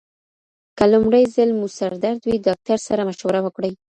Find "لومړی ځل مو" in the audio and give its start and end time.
0.93-1.65